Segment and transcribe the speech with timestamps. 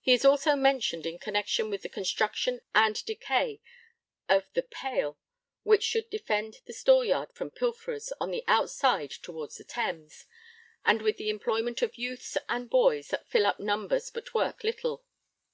[0.00, 3.60] He is also mentioned in connexion with the construction and decay
[4.26, 5.18] of the 'pale'
[5.64, 10.24] which should defend the storeyard from pilferers 'on the outside towards the Thames,'
[10.86, 15.04] and with the employment of youths and boys 'that fill up numbers but work little.'